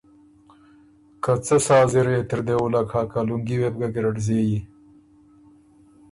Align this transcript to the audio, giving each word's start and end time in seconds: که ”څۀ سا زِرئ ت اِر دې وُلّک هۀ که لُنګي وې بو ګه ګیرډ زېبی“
که 1.23 1.33
”څۀ 1.45 1.57
سا 1.65 1.77
زِرئ 1.91 2.19
ت 2.29 2.31
اِر 2.33 2.39
دې 2.47 2.55
وُلّک 2.59 2.87
هۀ 2.93 3.01
که 3.11 3.19
لُنګي 3.27 3.55
وې 3.59 3.69
بو 3.73 3.77
ګه 3.81 3.87
ګیرډ 3.93 4.17
زېبی“ 4.25 4.59